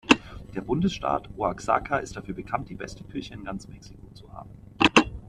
[0.55, 4.49] Der Bundesstaat Oaxaca ist dafür bekannt, die beste Küche in ganz Mexiko zu haben.